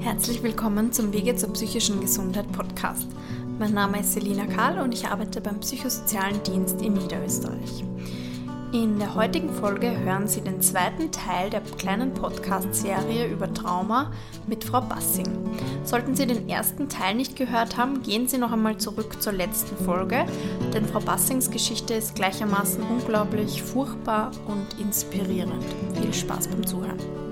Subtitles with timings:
[0.00, 3.08] Herzlich willkommen zum Wege zur psychischen Gesundheit Podcast.
[3.58, 7.84] Mein Name ist Selina Karl und ich arbeite beim Psychosozialen Dienst in Niederösterreich.
[8.74, 14.10] In der heutigen Folge hören Sie den zweiten Teil der kleinen Podcast-Serie über Trauma
[14.48, 15.28] mit Frau Bassing.
[15.84, 19.76] Sollten Sie den ersten Teil nicht gehört haben, gehen Sie noch einmal zurück zur letzten
[19.84, 20.26] Folge,
[20.74, 25.64] denn Frau Bassings Geschichte ist gleichermaßen unglaublich furchtbar und inspirierend.
[25.94, 27.23] Viel Spaß beim Zuhören.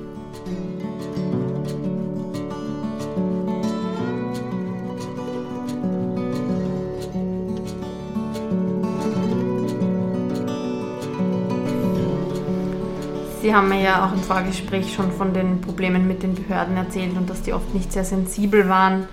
[13.42, 17.16] Sie haben mir ja auch im Vorgespräch schon von den Problemen mit den Behörden erzählt
[17.16, 19.09] und dass die oft nicht sehr sensibel waren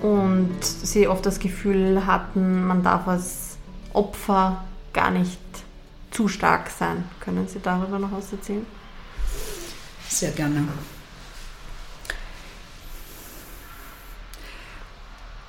[0.00, 3.58] und Sie oft das Gefühl hatten, man darf als
[3.92, 5.38] Opfer gar nicht
[6.10, 7.04] zu stark sein.
[7.20, 8.64] Können Sie darüber noch was erzählen?
[10.08, 10.66] Sehr gerne.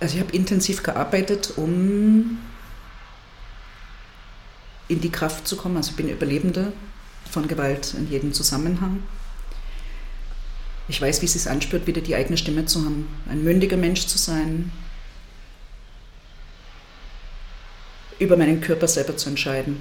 [0.02, 2.40] Also ich habe intensiv gearbeitet, um
[4.90, 5.78] in die Kraft zu kommen.
[5.78, 6.74] Also ich bin Überlebende
[7.32, 9.02] von Gewalt in jedem Zusammenhang.
[10.88, 14.06] Ich weiß, wie es sich anspürt, wieder die eigene Stimme zu haben, ein mündiger Mensch
[14.08, 14.72] zu sein,
[18.20, 19.80] über meinen Körper selber zu entscheiden,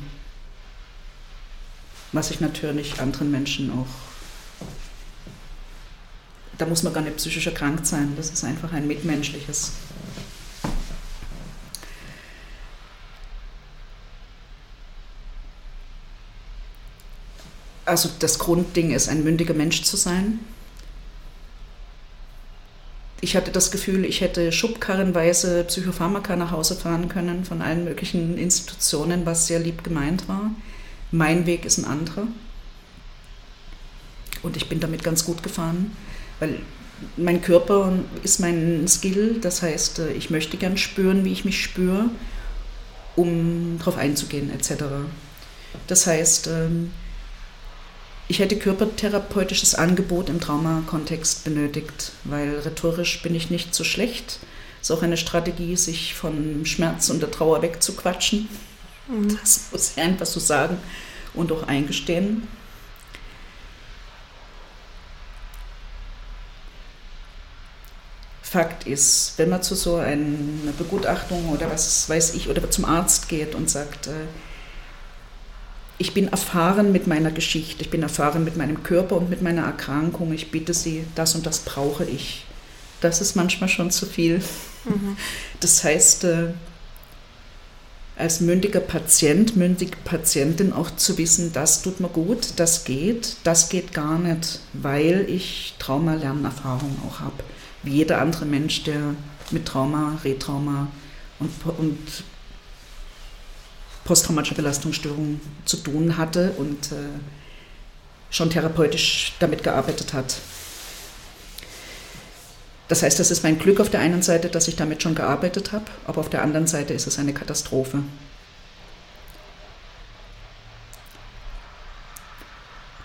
[2.12, 4.66] was ich natürlich anderen Menschen auch,
[6.56, 9.72] da muss man gar nicht psychisch erkrankt sein, das ist einfach ein mitmenschliches
[17.84, 20.40] also das Grundding ist, ein mündiger Mensch zu sein.
[23.22, 28.38] Ich hatte das Gefühl, ich hätte schubkarrenweise Psychopharmaka nach Hause fahren können von allen möglichen
[28.38, 30.50] Institutionen, was sehr lieb gemeint war.
[31.10, 32.26] Mein Weg ist ein anderer.
[34.42, 35.94] Und ich bin damit ganz gut gefahren,
[36.38, 36.60] weil
[37.18, 37.92] mein Körper
[38.22, 39.38] ist mein Skill.
[39.40, 42.10] Das heißt, äh, ich möchte gern spüren, wie ich mich spüre,
[43.16, 44.84] um darauf einzugehen, etc.
[45.86, 46.90] Das heißt, ähm,
[48.30, 54.38] ich hätte körpertherapeutisches Angebot im Traumakontext benötigt, weil rhetorisch bin ich nicht so schlecht.
[54.80, 58.48] Es ist auch eine Strategie, sich von Schmerz und der Trauer wegzuquatschen.
[59.08, 59.36] Mhm.
[59.36, 60.78] Das muss ich einfach so sagen
[61.34, 62.46] und auch eingestehen.
[68.42, 73.28] Fakt ist, wenn man zu so einer Begutachtung oder was weiß ich, oder zum Arzt
[73.28, 74.12] geht und sagt, äh,
[76.00, 79.64] ich bin erfahren mit meiner Geschichte, ich bin erfahren mit meinem Körper und mit meiner
[79.64, 80.32] Erkrankung.
[80.32, 82.46] Ich bitte Sie, das und das brauche ich.
[83.02, 84.40] Das ist manchmal schon zu viel.
[84.86, 85.18] Mhm.
[85.60, 86.46] Das heißt, äh,
[88.16, 93.68] als mündiger Patient, mündige Patientin auch zu wissen, das tut mir gut, das geht, das
[93.68, 97.44] geht gar nicht, weil ich Trauma-Lernerfahrung auch habe.
[97.82, 99.14] Wie jeder andere Mensch, der
[99.50, 100.88] mit Trauma, Retrauma
[101.40, 101.98] und, und
[104.10, 106.96] posttraumatische Belastungsstörung zu tun hatte und äh,
[108.28, 110.34] schon therapeutisch damit gearbeitet hat.
[112.88, 115.70] Das heißt, das ist mein Glück auf der einen Seite, dass ich damit schon gearbeitet
[115.70, 118.02] habe, aber auf der anderen Seite ist es eine Katastrophe.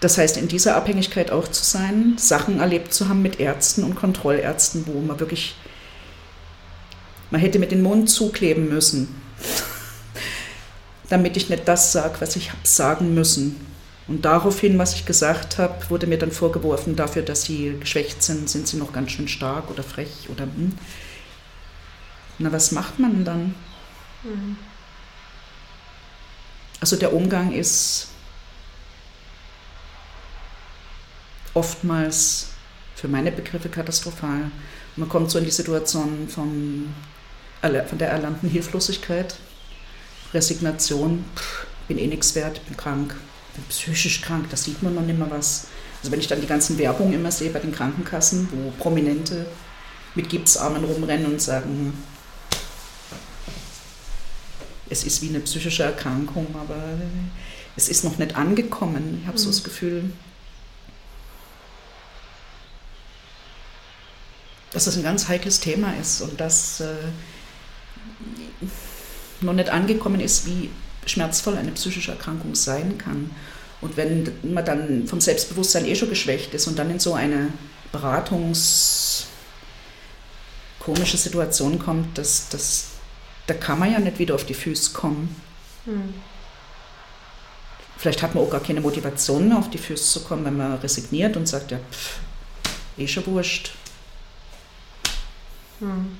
[0.01, 3.93] Das heißt, in dieser Abhängigkeit auch zu sein, Sachen erlebt zu haben mit Ärzten und
[3.93, 5.53] Kontrollärzten, wo man wirklich,
[7.29, 9.21] man hätte mit den Mund zukleben müssen
[11.09, 13.55] damit ich nicht das sage, was ich habe sagen müssen.
[14.07, 18.49] Und daraufhin, was ich gesagt habe, wurde mir dann vorgeworfen, dafür, dass sie geschwächt sind,
[18.49, 20.73] sind sie noch ganz schön stark oder frech oder hm.
[22.37, 23.55] Na, was macht man dann?
[24.23, 24.57] Mhm.
[26.81, 28.09] Also der Umgang ist
[31.53, 32.49] oftmals
[32.95, 34.51] für meine Begriffe katastrophal.
[34.97, 36.93] Man kommt so in die Situation von,
[37.61, 39.35] von der erlernten Hilflosigkeit
[40.33, 43.15] Resignation, pff, bin eh nichts wert, bin krank,
[43.55, 45.67] bin psychisch krank, da sieht man noch nicht mehr was.
[46.01, 49.45] Also wenn ich dann die ganzen Werbungen immer sehe bei den Krankenkassen, wo Prominente
[50.13, 51.93] mit Gipsarmen rumrennen und sagen,
[54.89, 56.81] es ist wie eine psychische Erkrankung, aber
[57.75, 59.19] es ist noch nicht angekommen.
[59.21, 59.41] Ich habe mhm.
[59.41, 60.11] so das Gefühl,
[64.71, 66.95] dass das ein ganz heikles Thema ist und dass äh,
[69.41, 70.69] noch nicht angekommen ist, wie
[71.05, 73.31] schmerzvoll eine psychische Erkrankung sein kann.
[73.81, 77.49] Und wenn man dann vom Selbstbewusstsein eh schon geschwächt ist und dann in so eine
[77.91, 79.27] Beratungs
[80.79, 82.91] komische Situation kommt, dass, dass,
[83.47, 85.35] da kann man ja nicht wieder auf die Füße kommen.
[85.85, 86.13] Mhm.
[87.97, 90.75] Vielleicht hat man auch gar keine Motivation mehr auf die Füße zu kommen, wenn man
[90.75, 92.19] resigniert und sagt, ja, pff,
[92.97, 93.71] eh schon wurscht.
[95.79, 96.17] Mhm.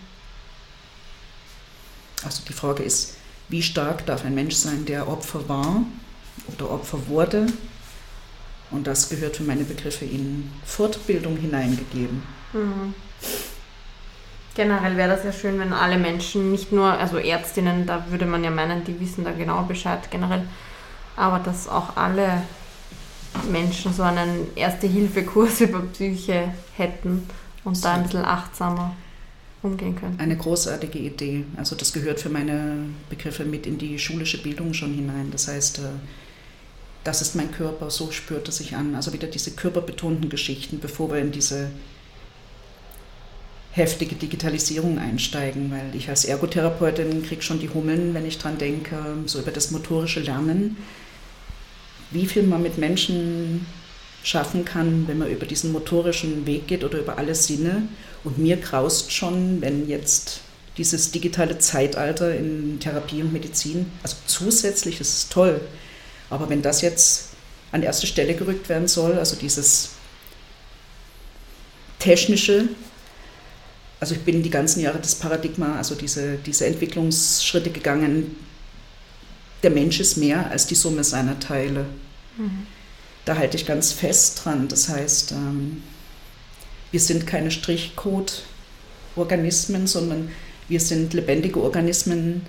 [2.25, 3.15] Also die Frage ist,
[3.49, 5.83] wie stark darf ein Mensch sein, der Opfer war
[6.47, 7.47] oder Opfer wurde?
[8.71, 12.23] Und das gehört für meine Begriffe in Fortbildung hineingegeben.
[12.53, 12.95] Mhm.
[14.55, 18.43] Generell wäre das ja schön, wenn alle Menschen, nicht nur, also Ärztinnen, da würde man
[18.43, 20.47] ja meinen, die wissen da genau Bescheid generell,
[21.15, 22.41] aber dass auch alle
[23.51, 27.27] Menschen so einen Erste-Hilfe-Kurs über Psyche hätten
[27.65, 28.95] und da ein bisschen achtsamer
[29.65, 30.19] umgehen können.
[30.19, 31.43] Eine großartige Idee.
[31.57, 35.29] Also das gehört für meine Begriffe mit in die schulische Bildung schon hinein.
[35.31, 35.81] Das heißt, äh,
[37.03, 38.95] das ist mein Körper, so spürt er sich an.
[38.95, 41.69] Also wieder diese körperbetonten Geschichten, bevor wir in diese
[43.71, 48.95] heftige Digitalisierung einsteigen, weil ich als Ergotherapeutin kriege schon die Hummeln, wenn ich daran denke,
[49.25, 50.77] so über das motorische Lernen,
[52.11, 53.65] wie viel man mit Menschen
[54.23, 57.83] schaffen kann, wenn man über diesen motorischen Weg geht oder über alle Sinne.
[58.25, 60.41] Und mir graust schon, wenn jetzt
[60.77, 65.61] dieses digitale Zeitalter in Therapie und Medizin, also zusätzlich ist es toll,
[66.29, 67.29] aber wenn das jetzt
[67.71, 69.91] an erste Stelle gerückt werden soll, also dieses
[71.99, 72.67] technische,
[73.99, 78.35] also ich bin die ganzen Jahre das Paradigma, also diese, diese Entwicklungsschritte gegangen,
[79.63, 81.85] der Mensch ist mehr als die Summe seiner Teile.
[82.37, 82.67] Mhm.
[83.23, 84.67] Da halte ich ganz fest dran.
[84.67, 85.81] Das heißt, ähm,
[86.95, 90.31] wir sind keine Strichcode-Organismen, sondern
[90.69, 92.43] wir sind lebendige Organismen,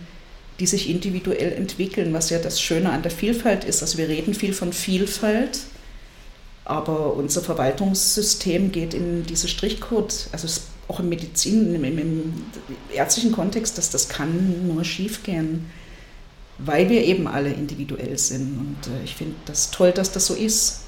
[0.61, 3.83] die sich individuell entwickeln, was ja das Schöne an der Vielfalt ist.
[3.83, 5.59] Also wir reden viel von Vielfalt,
[6.65, 10.47] aber unser Verwaltungssystem geht in diese Strichcode, also
[10.87, 12.33] auch im Medizin, im, im,
[12.95, 15.69] ärztlichen Kontext, dass das kann nur schiefgehen,
[16.59, 18.61] weil wir eben alle individuell sind.
[18.61, 20.83] Und äh, ich finde das toll, dass das so ist.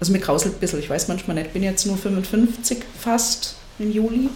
[0.00, 3.56] Also mir krauselt ein bisschen, ich weiß manchmal nicht, ich bin jetzt nur 55 fast
[3.78, 4.28] im Juli.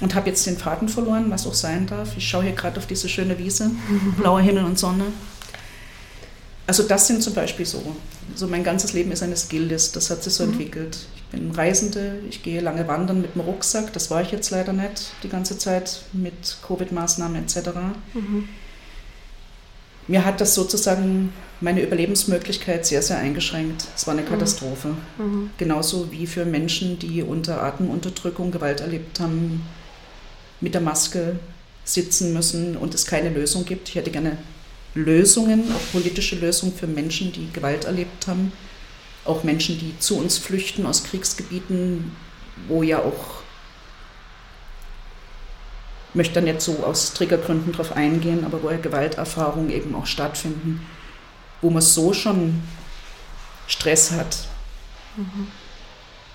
[0.00, 2.16] Und habe jetzt den Faden verloren, was auch sein darf.
[2.16, 3.70] Ich schaue hier gerade auf diese schöne Wiese,
[4.18, 5.04] blauer Himmel und Sonne.
[6.66, 7.82] Also das sind zum Beispiel so.
[8.34, 10.52] So mein ganzes Leben ist eine Skilllist, das hat sich so mhm.
[10.52, 10.98] entwickelt.
[11.16, 14.72] Ich bin Reisende, ich gehe lange wandern mit dem Rucksack, das war ich jetzt leider
[14.72, 17.70] nicht die ganze Zeit mit Covid-Maßnahmen etc.
[18.14, 18.48] Mhm.
[20.08, 23.86] Mir hat das sozusagen meine Überlebensmöglichkeit sehr, sehr eingeschränkt.
[23.94, 24.30] Es war eine mhm.
[24.30, 24.96] Katastrophe.
[25.18, 25.50] Mhm.
[25.58, 29.62] Genauso wie für Menschen, die unter Atemunterdrückung Gewalt erlebt haben,
[30.60, 31.38] mit der Maske
[31.84, 33.88] sitzen müssen und es keine Lösung gibt.
[33.88, 34.38] Ich hätte gerne
[34.94, 38.52] Lösungen, auch politische Lösungen für Menschen, die Gewalt erlebt haben,
[39.24, 42.12] auch Menschen, die zu uns flüchten aus Kriegsgebieten,
[42.68, 43.42] wo ja auch,
[46.10, 50.06] ich möchte dann jetzt so aus Triggergründen drauf eingehen, aber wo ja Gewalterfahrungen eben auch
[50.06, 50.86] stattfinden,
[51.62, 52.62] wo man so schon
[53.66, 54.36] Stress hat.
[55.16, 55.46] Mhm.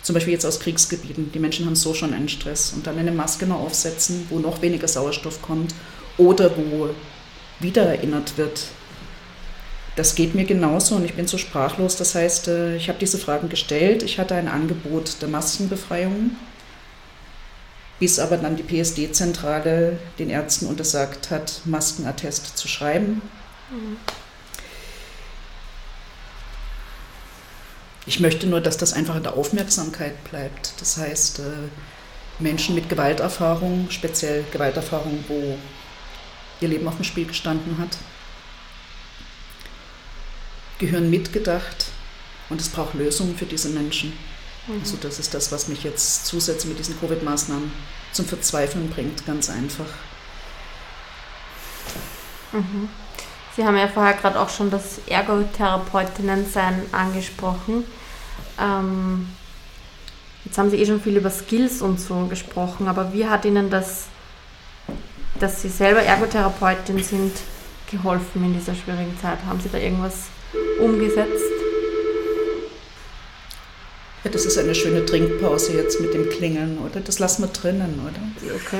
[0.01, 1.31] Zum Beispiel jetzt aus Kriegsgebieten.
[1.33, 4.61] Die Menschen haben so schon einen Stress und dann eine Maske noch aufsetzen, wo noch
[4.61, 5.75] weniger Sauerstoff kommt
[6.17, 6.89] oder wo
[7.59, 8.65] wiedererinnert wird.
[9.95, 11.95] Das geht mir genauso und ich bin so sprachlos.
[11.95, 14.03] Das heißt, äh, ich habe diese Fragen gestellt.
[14.03, 16.35] Ich hatte ein Angebot der Maskenbefreiung,
[17.99, 23.23] bis aber dann die PSD-Zentrale den Ärzten untersagt hat, Maskenattest zu schreiben.
[23.71, 23.97] Mhm.
[28.05, 30.73] Ich möchte nur, dass das einfach in der Aufmerksamkeit bleibt.
[30.79, 31.43] Das heißt, äh,
[32.39, 35.57] Menschen mit Gewalterfahrung, speziell Gewalterfahrung, wo
[36.61, 37.97] ihr Leben auf dem Spiel gestanden hat,
[40.79, 41.87] gehören mitgedacht
[42.49, 44.13] und es braucht Lösungen für diese Menschen.
[44.67, 44.79] Mhm.
[44.81, 47.71] Also das ist das, was mich jetzt zusätzlich mit diesen Covid-Maßnahmen
[48.11, 49.85] zum Verzweifeln bringt, ganz einfach.
[52.51, 52.89] Mhm.
[53.55, 57.85] Sie haben ja vorher gerade auch schon das Ergotherapeutinnen-Sein angesprochen.
[58.59, 59.29] Ähm,
[60.45, 63.71] jetzt haben Sie eh schon viel über Skills und so gesprochen, aber wie hat Ihnen
[63.71, 64.05] das
[65.39, 67.33] dass Sie selber Ergotherapeutin sind,
[67.89, 69.39] geholfen in dieser schwierigen Zeit?
[69.47, 70.25] Haben Sie da irgendwas
[70.79, 71.43] umgesetzt?
[74.23, 76.99] Ja, das ist eine schöne Trinkpause jetzt mit dem Klingeln, oder?
[76.99, 78.55] Das lassen wir drinnen, oder?
[78.55, 78.79] Okay.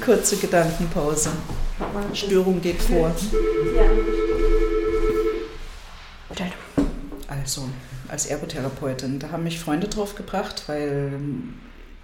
[0.04, 1.30] Kurze Gedankenpause.
[2.14, 3.14] Störung geht vor.
[7.28, 7.68] Also,
[8.08, 11.12] als Ergotherapeutin, da haben mich Freunde drauf gebracht, weil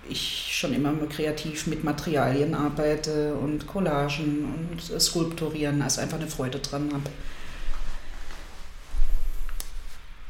[0.08, 6.58] ich schon immer kreativ mit Materialien arbeite und Collagen und Skulpturieren, also einfach eine Freude
[6.58, 7.10] dran habe.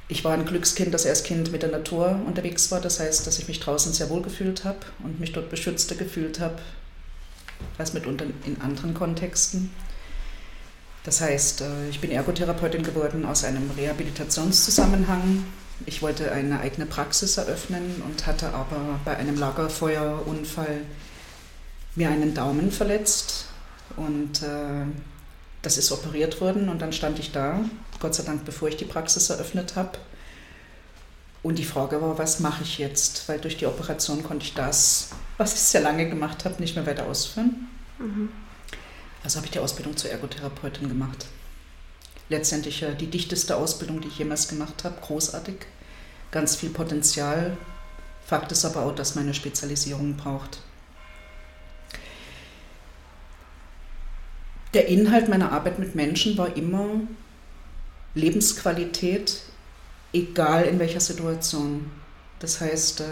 [0.09, 2.81] Ich war ein Glückskind, das erst Kind mit der Natur unterwegs war.
[2.81, 6.39] Das heißt, dass ich mich draußen sehr wohl gefühlt habe und mich dort beschützter gefühlt
[6.39, 6.59] habe
[7.79, 9.71] als mitunter in anderen Kontexten.
[11.05, 15.45] Das heißt, äh, ich bin Ergotherapeutin geworden aus einem Rehabilitationszusammenhang.
[15.87, 20.83] Ich wollte eine eigene Praxis eröffnen und hatte aber bei einem Lagerfeuerunfall
[21.95, 23.47] mir einen Daumen verletzt
[23.97, 24.87] und äh,
[25.63, 27.61] das ist operiert worden und dann stand ich da,
[28.01, 29.99] Gott sei Dank, bevor ich die Praxis eröffnet habe.
[31.43, 33.29] Und die Frage war, was mache ich jetzt?
[33.29, 36.87] Weil durch die Operation konnte ich das, was ich sehr lange gemacht habe, nicht mehr
[36.87, 37.69] weiter ausführen.
[37.99, 38.29] Mhm.
[39.25, 41.27] Also habe ich die Ausbildung zur Ergotherapeutin gemacht.
[42.33, 44.97] Letztendlich die dichteste Ausbildung, die ich jemals gemacht habe.
[45.03, 45.57] Großartig.
[46.31, 47.59] Ganz viel Potenzial.
[48.25, 50.61] Fakt ist aber auch, dass meine Spezialisierung braucht.
[54.73, 56.89] Der Inhalt meiner Arbeit mit Menschen war immer
[58.15, 59.43] Lebensqualität,
[60.15, 61.91] egal in welcher Situation.
[62.39, 63.05] Das heißt, äh,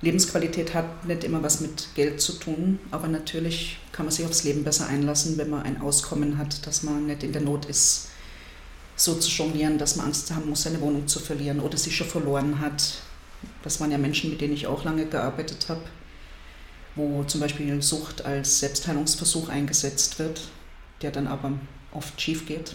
[0.00, 4.42] Lebensqualität hat nicht immer was mit Geld zu tun, aber natürlich kann man sich aufs
[4.42, 8.08] Leben besser einlassen, wenn man ein Auskommen hat, dass man nicht in der Not ist,
[8.96, 12.08] so zu jonglieren, dass man Angst haben muss, seine Wohnung zu verlieren oder sie schon
[12.08, 12.94] verloren hat.
[13.62, 15.82] Das waren ja Menschen, mit denen ich auch lange gearbeitet habe,
[16.94, 20.40] wo zum Beispiel Sucht als Selbstheilungsversuch eingesetzt wird,
[21.02, 21.52] der dann aber
[21.92, 22.74] oft schief geht.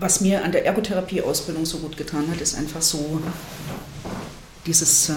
[0.00, 3.20] was mir an der Ergotherapie-Ausbildung so gut getan hat, ist einfach so
[4.66, 5.12] dieses äh,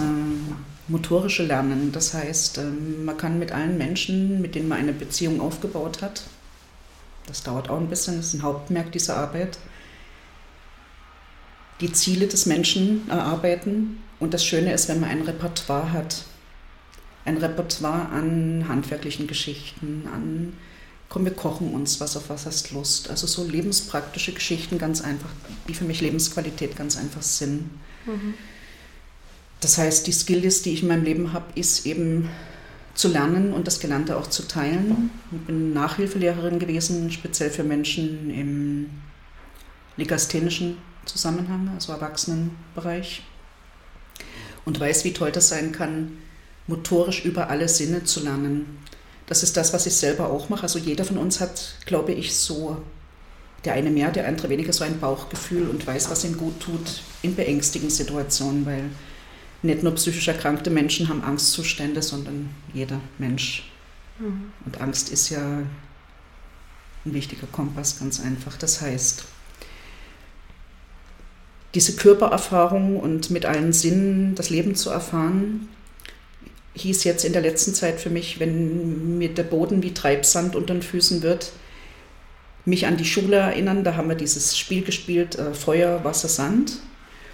[0.88, 1.92] motorische Lernen.
[1.92, 6.24] Das heißt, äh, man kann mit allen Menschen, mit denen man eine Beziehung aufgebaut hat,
[7.26, 9.58] das dauert auch ein bisschen, das ist ein Hauptmerk dieser Arbeit,
[11.80, 13.98] die Ziele des Menschen erarbeiten.
[14.20, 16.24] Und das Schöne ist, wenn man ein Repertoire hat.
[17.24, 20.52] Ein Repertoire an handwerklichen Geschichten, an
[21.08, 23.08] komm, wir kochen uns was, auf was hast Lust.
[23.08, 25.30] Also so lebenspraktische Geschichten ganz einfach,
[25.68, 27.70] die für mich Lebensqualität ganz einfach sind.
[28.06, 28.34] Mhm.
[29.64, 32.28] Das heißt, die Skilllist, die ich in meinem Leben habe, ist eben
[32.92, 35.10] zu lernen und das Gelernte auch zu teilen.
[35.32, 38.90] Ich bin Nachhilfelehrerin gewesen, speziell für Menschen im
[39.96, 43.22] legasthenischen Zusammenhang, also Erwachsenenbereich.
[44.66, 46.18] Und weiß, wie toll das sein kann,
[46.66, 48.66] motorisch über alle Sinne zu lernen.
[49.24, 50.64] Das ist das, was ich selber auch mache.
[50.64, 52.82] Also jeder von uns hat, glaube ich, so,
[53.64, 57.00] der eine mehr, der andere weniger, so ein Bauchgefühl und weiß, was ihm gut tut
[57.22, 58.90] in beängstigenden Situationen, weil
[59.64, 63.70] nicht nur psychisch erkrankte Menschen haben Angstzustände, sondern jeder Mensch.
[64.18, 64.52] Mhm.
[64.64, 68.56] Und Angst ist ja ein wichtiger Kompass, ganz einfach.
[68.56, 69.24] Das heißt,
[71.74, 75.68] diese Körpererfahrung und mit allen Sinnen das Leben zu erfahren,
[76.74, 80.74] hieß jetzt in der letzten Zeit für mich, wenn mir der Boden wie Treibsand unter
[80.74, 81.52] den Füßen wird,
[82.64, 83.84] mich an die Schule erinnern.
[83.84, 86.78] Da haben wir dieses Spiel gespielt, äh, Feuer, Wasser, Sand.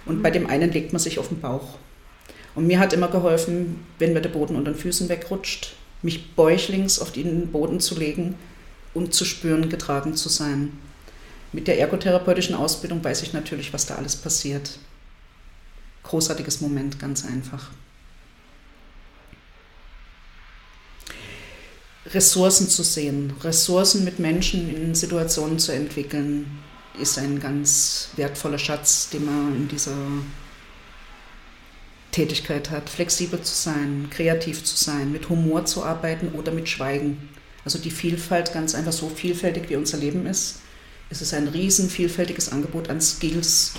[0.05, 0.21] Und mhm.
[0.21, 1.77] bei dem einen legt man sich auf den Bauch.
[2.55, 6.99] Und mir hat immer geholfen, wenn mir der Boden unter den Füßen wegrutscht, mich bäuchlings
[6.99, 8.35] auf den Boden zu legen
[8.93, 10.77] und zu spüren, getragen zu sein.
[11.53, 14.79] Mit der ergotherapeutischen Ausbildung weiß ich natürlich, was da alles passiert.
[16.03, 17.71] Großartiges Moment, ganz einfach.
[22.07, 26.59] Ressourcen zu sehen, Ressourcen mit Menschen in Situationen zu entwickeln,
[26.99, 29.95] ist ein ganz wertvoller Schatz, den man in dieser
[32.11, 32.89] Tätigkeit hat.
[32.89, 37.29] Flexibel zu sein, kreativ zu sein, mit Humor zu arbeiten oder mit Schweigen.
[37.63, 40.59] Also die Vielfalt, ganz einfach so vielfältig wie unser Leben ist,
[41.09, 43.73] ist es ein riesen vielfältiges Angebot an Skills.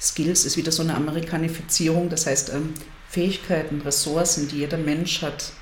[0.00, 2.74] Skills ist wieder so eine Amerikanifizierung, das heißt ähm,
[3.08, 5.52] Fähigkeiten, Ressourcen, die jeder Mensch hat,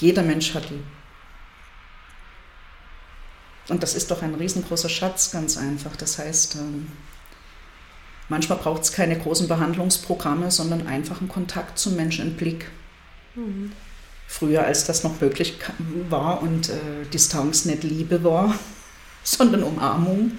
[0.00, 0.82] jeder Mensch hat die.
[3.68, 5.94] Und das ist doch ein riesengroßer Schatz, ganz einfach.
[5.96, 6.88] Das heißt, ähm,
[8.28, 12.66] manchmal braucht es keine großen Behandlungsprogramme, sondern einfach einen Kontakt zum Menschen, einen Blick.
[13.34, 13.72] Mhm.
[14.26, 15.58] Früher, als das noch möglich
[16.08, 18.54] war und äh, Distanz nicht Liebe war,
[19.22, 20.32] sondern Umarmung,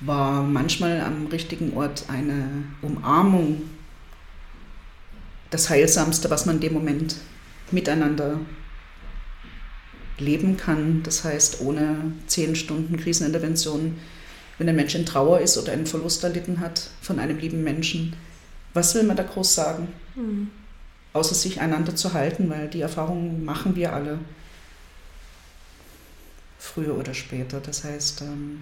[0.00, 3.62] war manchmal am richtigen Ort eine Umarmung
[5.50, 7.16] das Heilsamste, was man in dem Moment
[7.70, 8.38] miteinander
[10.18, 11.02] leben kann.
[11.02, 13.98] Das heißt, ohne zehn Stunden Krisenintervention,
[14.58, 18.14] wenn ein Mensch in Trauer ist oder einen Verlust erlitten hat von einem lieben Menschen,
[18.74, 19.88] was will man da groß sagen?
[20.14, 20.50] Mhm.
[21.12, 24.18] Außer sich einander zu halten, weil die Erfahrungen machen wir alle
[26.58, 27.60] früher oder später.
[27.60, 28.60] Das heißt, ähm,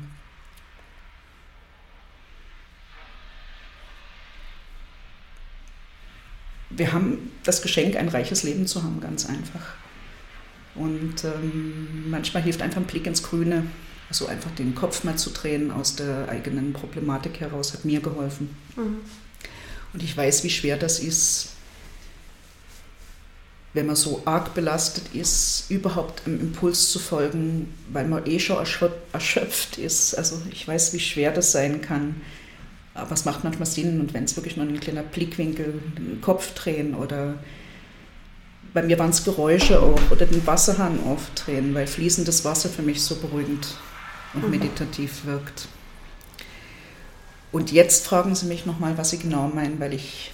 [6.70, 9.74] wir haben das Geschenk, ein reiches Leben zu haben, ganz einfach.
[10.74, 13.64] Und ähm, manchmal hilft einfach ein Blick ins Grüne,
[14.08, 18.56] also einfach den Kopf mal zu drehen aus der eigenen Problematik heraus, hat mir geholfen.
[18.76, 18.98] Mhm.
[19.92, 21.48] Und ich weiß, wie schwer das ist,
[23.76, 28.56] wenn man so arg belastet ist, überhaupt einem Impuls zu folgen, weil man eh schon
[29.12, 30.14] erschöpft ist.
[30.14, 32.16] Also ich weiß, wie schwer das sein kann.
[32.94, 36.54] Aber es macht manchmal Sinn und wenn es wirklich nur ein kleiner Blickwinkel, den Kopf
[36.54, 37.34] drehen oder
[38.72, 43.02] bei mir waren es Geräusche auch oder den Wasserhahn aufdrehen, weil fließendes Wasser für mich
[43.02, 43.66] so beruhigend
[44.34, 45.68] und meditativ wirkt.
[47.52, 50.32] Und jetzt fragen Sie mich nochmal, was Sie genau meinen, weil ich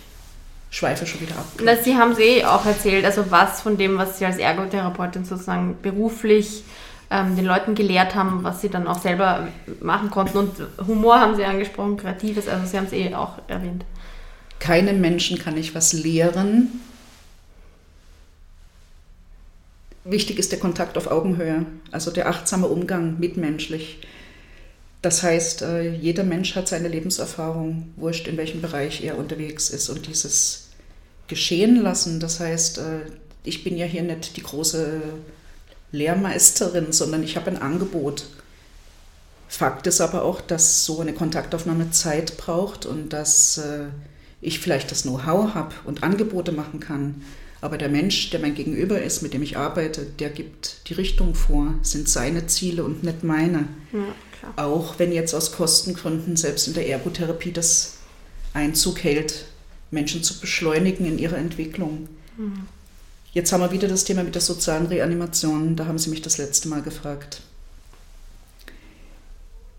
[0.71, 1.47] schweife schon wieder ab.
[1.63, 5.25] Na, Sie haben es eh auch erzählt, also was von dem, was Sie als Ergotherapeutin
[5.25, 6.65] sozusagen beruflich
[7.13, 9.49] ähm, den Leuten gelehrt haben, was sie dann auch selber
[9.81, 10.39] machen konnten.
[10.39, 10.53] Und
[10.87, 13.85] Humor haben Sie angesprochen, Kreatives, also Sie haben es eh auch erwähnt.
[14.59, 16.81] Keinem Menschen kann ich was lehren.
[20.05, 24.01] Wichtig ist der Kontakt auf Augenhöhe, also der achtsame Umgang mitmenschlich.
[25.01, 29.89] Das heißt, äh, jeder Mensch hat seine Lebenserfahrung, wurscht in welchem Bereich er unterwegs ist.
[29.89, 30.69] Und dieses
[31.29, 33.01] Geschehen lassen, das heißt, äh,
[33.45, 35.03] ich bin ja hier nicht die große
[35.93, 38.25] Lehrmeisterin, sondern ich habe ein Angebot.
[39.49, 43.87] Fakt ist aber auch, dass so eine Kontaktaufnahme Zeit braucht und dass äh,
[44.41, 47.23] ich vielleicht das Know-how habe und Angebote machen kann.
[47.63, 51.37] Aber der Mensch, der mein Gegenüber ist, mit dem ich arbeite, der gibt die Richtung
[51.37, 53.69] vor, sind seine Ziele und nicht meine.
[53.93, 57.95] Ja, auch wenn jetzt aus Kostengründen selbst in der Ergotherapie das
[58.53, 59.45] Einzug hält,
[59.93, 62.09] Menschen zu beschleunigen in ihrer Entwicklung.
[62.37, 62.67] Mhm.
[63.33, 65.77] Jetzt haben wir wieder das Thema mit der sozialen Reanimation.
[65.77, 67.43] Da haben Sie mich das letzte Mal gefragt.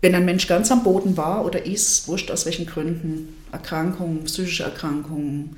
[0.00, 4.64] Wenn ein Mensch ganz am Boden war oder ist, wurscht aus welchen Gründen, Erkrankungen, psychische
[4.64, 5.56] Erkrankungen,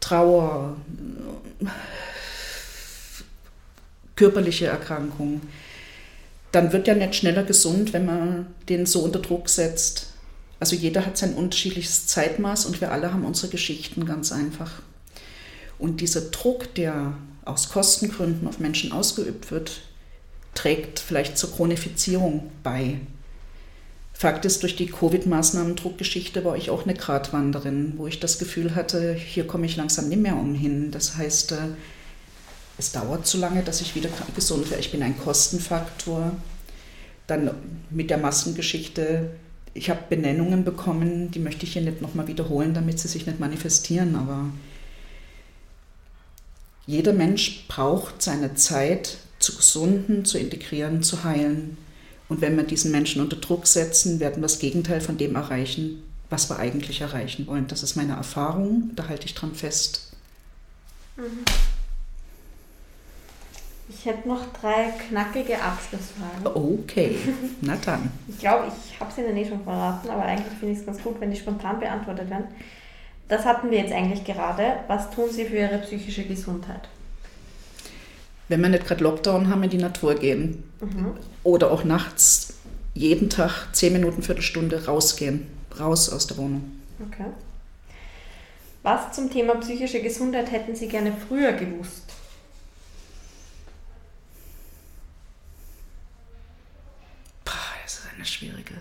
[0.00, 0.76] Trauer,
[4.16, 5.40] körperliche Erkrankungen,
[6.52, 10.08] dann wird er nicht schneller gesund, wenn man den so unter Druck setzt.
[10.58, 14.82] Also jeder hat sein unterschiedliches Zeitmaß und wir alle haben unsere Geschichten ganz einfach.
[15.78, 19.80] Und dieser Druck, der aus Kostengründen auf Menschen ausgeübt wird,
[20.54, 23.00] trägt vielleicht zur Chronifizierung bei.
[24.20, 29.14] Fakt ist, durch die Covid-Maßnahmen-Druckgeschichte war ich auch eine Gratwanderin, wo ich das Gefühl hatte,
[29.14, 30.90] hier komme ich langsam nicht mehr umhin.
[30.90, 31.68] Das heißt, äh,
[32.76, 34.82] es dauert zu lange, dass ich wieder gesund werde.
[34.82, 36.32] Ich bin ein Kostenfaktor.
[37.28, 37.50] Dann
[37.88, 39.30] mit der Massengeschichte,
[39.72, 43.40] ich habe Benennungen bekommen, die möchte ich hier nicht nochmal wiederholen, damit sie sich nicht
[43.40, 44.50] manifestieren, aber
[46.86, 51.78] jeder Mensch braucht seine Zeit zu gesunden, zu integrieren, zu heilen.
[52.30, 56.04] Und wenn wir diesen Menschen unter Druck setzen, werden wir das Gegenteil von dem erreichen,
[56.30, 57.66] was wir eigentlich erreichen wollen.
[57.66, 60.12] Das ist meine Erfahrung, da halte ich dran fest.
[61.16, 61.44] Mhm.
[63.88, 66.46] Ich hätte noch drei knackige Abschlussfragen.
[66.46, 67.16] Okay,
[67.62, 68.12] na dann.
[68.28, 71.02] ich glaube, ich habe sie Ihnen eh schon verraten, aber eigentlich finde ich es ganz
[71.02, 72.46] gut, wenn die spontan beantwortet werden.
[73.26, 74.76] Das hatten wir jetzt eigentlich gerade.
[74.86, 76.88] Was tun Sie für Ihre psychische Gesundheit?
[78.50, 80.64] Wenn wir nicht gerade Lockdown haben, in die Natur gehen.
[80.80, 81.12] Mhm.
[81.44, 82.54] Oder auch nachts
[82.94, 85.46] jeden Tag zehn Minuten, Viertelstunde rausgehen.
[85.78, 86.80] Raus aus der Wohnung.
[87.06, 87.26] Okay.
[88.82, 92.12] Was zum Thema psychische Gesundheit hätten Sie gerne früher gewusst?
[97.44, 97.52] Boah,
[97.84, 98.74] das ist eine schwierige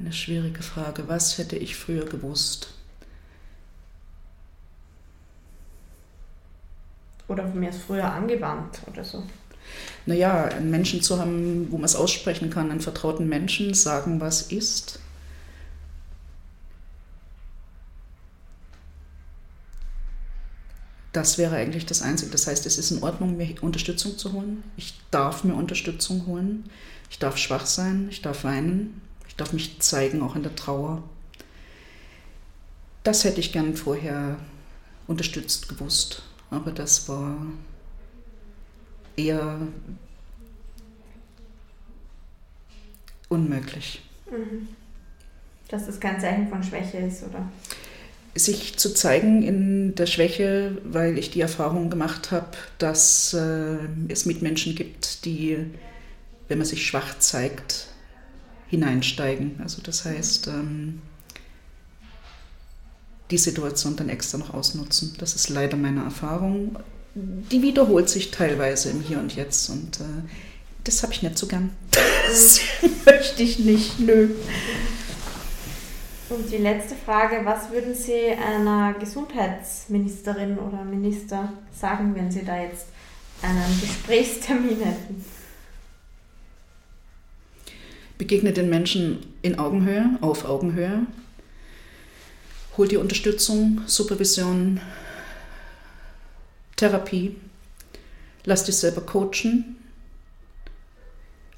[0.00, 1.06] Eine schwierige Frage.
[1.06, 2.74] Was hätte ich früher gewusst?
[7.32, 9.22] Oder von mir ist früher angewandt oder so.
[10.04, 14.52] Naja, einen Menschen zu haben, wo man es aussprechen kann, einen vertrauten Menschen, sagen, was
[14.52, 14.98] ist.
[21.14, 22.30] Das wäre eigentlich das Einzige.
[22.30, 24.62] Das heißt, es ist in Ordnung, mir Unterstützung zu holen.
[24.76, 26.64] Ich darf mir Unterstützung holen.
[27.08, 31.02] Ich darf schwach sein, ich darf weinen, ich darf mich zeigen, auch in der Trauer.
[33.04, 34.36] Das hätte ich gern vorher
[35.06, 37.36] unterstützt gewusst, aber das war
[39.16, 39.58] eher
[43.28, 44.02] unmöglich.
[44.30, 44.68] Mhm.
[45.68, 47.50] Dass das kein Zeichen von Schwäche ist, oder?
[48.34, 54.26] Sich zu zeigen in der Schwäche, weil ich die Erfahrung gemacht habe, dass äh, es
[54.26, 55.58] Mitmenschen gibt, die,
[56.48, 57.88] wenn man sich schwach zeigt,
[58.68, 59.60] hineinsteigen.
[59.62, 61.02] Also das heißt, ähm,
[63.32, 65.14] die Situation dann extra noch ausnutzen.
[65.18, 66.76] Das ist leider meine Erfahrung.
[67.14, 70.04] Die wiederholt sich teilweise im Hier und Jetzt und äh,
[70.84, 71.70] das habe ich nicht so gern.
[72.28, 72.60] Das
[73.04, 74.30] möchte ich nicht, nö.
[76.30, 82.62] Und die letzte Frage, was würden Sie einer Gesundheitsministerin oder Minister sagen, wenn Sie da
[82.62, 82.86] jetzt
[83.42, 85.24] einen Gesprächstermin hätten?
[88.16, 91.06] Begegne den Menschen in Augenhöhe, auf Augenhöhe.
[92.82, 94.80] Hol die Unterstützung, Supervision,
[96.74, 97.36] Therapie.
[98.44, 99.76] Lass dich selber coachen.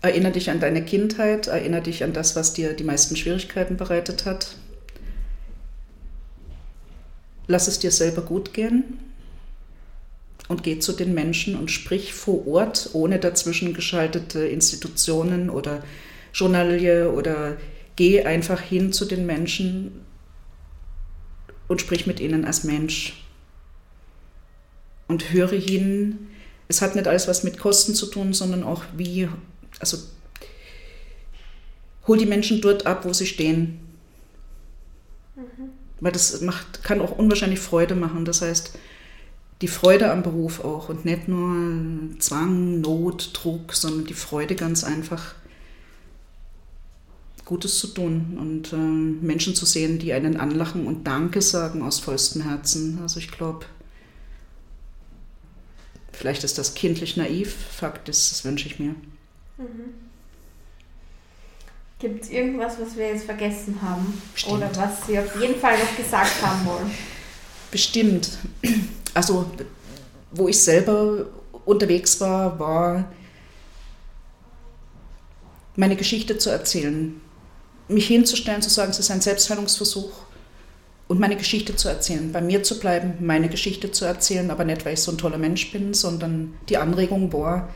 [0.02, 4.26] Erinnere dich an deine Kindheit, erinnere dich an das, was dir die meisten Schwierigkeiten bereitet
[4.26, 4.56] hat.
[7.46, 8.98] Lass es dir selber gut gehen
[10.48, 15.82] und geh zu den Menschen und sprich vor Ort, ohne dazwischen geschaltete Institutionen oder
[16.34, 17.56] Journalie oder
[17.96, 20.03] geh einfach hin zu den Menschen
[21.68, 23.24] und sprich mit ihnen als Mensch.
[25.06, 26.28] Und höre hin,
[26.68, 29.28] es hat nicht alles was mit Kosten zu tun, sondern auch wie,
[29.80, 29.98] also
[32.06, 33.80] hol die Menschen dort ab, wo sie stehen.
[35.36, 35.70] Mhm.
[36.00, 38.24] Weil das macht, kann auch unwahrscheinlich Freude machen.
[38.24, 38.78] Das heißt,
[39.60, 44.84] die Freude am Beruf auch und nicht nur Zwang, Not, Druck, sondern die Freude ganz
[44.84, 45.34] einfach
[47.44, 52.00] Gutes zu tun und äh, Menschen zu sehen, die einen anlachen und Danke sagen aus
[52.00, 52.98] vollstem Herzen.
[53.02, 53.66] Also ich glaube,
[56.12, 58.94] vielleicht ist das kindlich naiv, Fakt ist, das wünsche ich mir.
[59.58, 59.94] Mhm.
[61.98, 64.20] Gibt es irgendwas, was wir jetzt vergessen haben?
[64.32, 64.56] Bestimmt.
[64.56, 66.90] Oder was Sie auf jeden Fall noch gesagt haben wollen?
[67.70, 68.38] Bestimmt.
[69.14, 69.50] Also,
[70.32, 71.26] wo ich selber
[71.64, 73.12] unterwegs war, war
[75.76, 77.20] meine Geschichte zu erzählen.
[77.88, 80.10] Mich hinzustellen, zu sagen, es ist ein Selbstheilungsversuch
[81.06, 82.32] und meine Geschichte zu erzählen.
[82.32, 85.38] Bei mir zu bleiben, meine Geschichte zu erzählen, aber nicht, weil ich so ein toller
[85.38, 87.68] Mensch bin, sondern die Anregung war,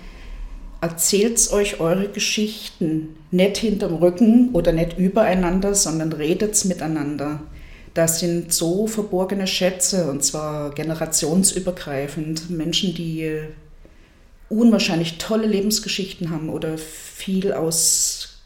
[0.80, 7.40] erzählt euch eure Geschichten nicht hinterm Rücken oder nicht übereinander, sondern redet miteinander.
[7.94, 12.48] Das sind so verborgene Schätze und zwar generationsübergreifend.
[12.48, 13.40] Menschen, die
[14.48, 18.37] unwahrscheinlich tolle Lebensgeschichten haben oder viel aus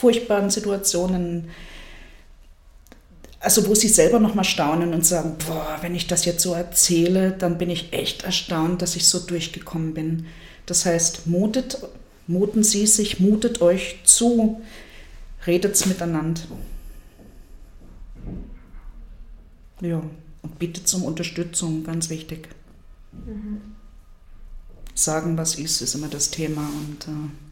[0.00, 1.50] furchtbaren Situationen,
[3.38, 7.32] also wo sie selber nochmal staunen und sagen, boah, wenn ich das jetzt so erzähle,
[7.32, 10.26] dann bin ich echt erstaunt, dass ich so durchgekommen bin.
[10.64, 11.78] Das heißt, mutet,
[12.26, 14.60] muten Sie sich, mutet euch zu,
[15.46, 16.42] redet miteinander.
[19.82, 20.02] Ja,
[20.42, 22.48] und bittet um Unterstützung, ganz wichtig.
[23.12, 23.60] Mhm.
[24.94, 26.68] Sagen, was ist, ist immer das Thema.
[26.68, 27.49] Und äh,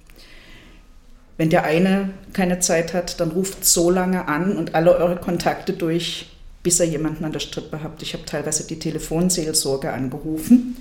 [1.39, 5.73] wenn der eine keine Zeit hat, dann ruft so lange an und alle eure Kontakte
[5.73, 8.03] durch, bis ihr jemanden an der Strippe habt.
[8.03, 10.77] Ich habe teilweise die Telefonseelsorge angerufen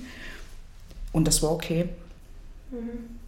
[1.12, 1.88] und das war okay.
[2.70, 3.18] Mhm.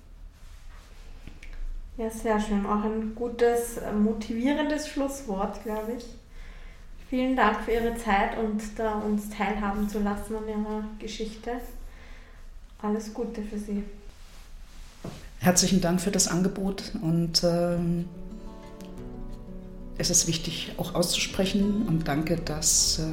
[1.96, 2.66] Ja, sehr schön.
[2.66, 6.06] Auch ein gutes, motivierendes Schlusswort, glaube ich.
[7.10, 11.52] Vielen Dank für Ihre Zeit und da uns teilhaben zu lassen an Ihrer Geschichte.
[12.80, 13.84] Alles Gute für Sie.
[15.42, 18.04] Herzlichen Dank für das Angebot und ähm,
[19.96, 23.04] es ist wichtig auch auszusprechen und danke, dass äh,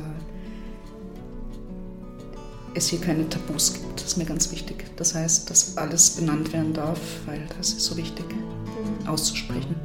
[2.73, 4.01] es hier keine Tabus gibt.
[4.01, 4.83] Das ist mir ganz wichtig.
[4.97, 9.07] Das heißt, dass alles benannt werden darf, weil das ist so wichtig mhm.
[9.07, 9.77] auszusprechen.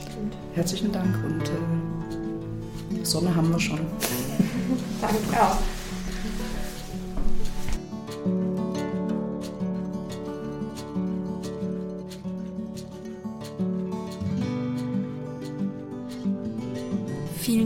[0.00, 0.34] Stimmt.
[0.54, 3.80] Herzlichen Dank und äh, Sonne haben wir schon.
[5.02, 5.58] Danke auch.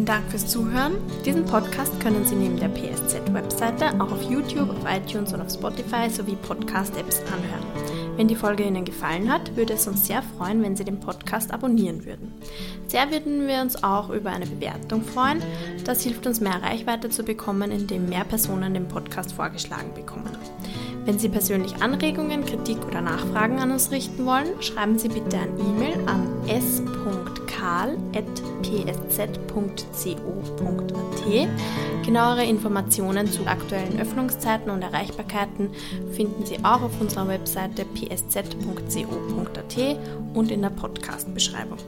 [0.06, 0.98] Dank fürs Zuhören.
[1.24, 6.08] Diesen Podcast können Sie neben der PSZ-Webseite auch auf YouTube, auf iTunes und auf Spotify
[6.08, 8.16] sowie Podcast-Apps anhören.
[8.16, 11.52] Wenn die Folge Ihnen gefallen hat, würde es uns sehr freuen, wenn Sie den Podcast
[11.52, 12.32] abonnieren würden.
[12.86, 15.42] Sehr würden wir uns auch über eine Bewertung freuen.
[15.84, 20.30] Das hilft uns mehr Reichweite zu bekommen, indem mehr Personen den Podcast vorgeschlagen bekommen.
[21.06, 25.56] Wenn Sie persönlich Anregungen, Kritik oder Nachfragen an uns richten wollen, schreiben Sie bitte ein
[25.56, 26.84] E-Mail an s.karl.psz.co.at.
[32.04, 35.70] Genauere Informationen zu aktuellen Öffnungszeiten und Erreichbarkeiten
[36.10, 39.76] finden Sie auch auf unserer Webseite psz.co.at
[40.34, 41.78] und in der Podcast-Beschreibung.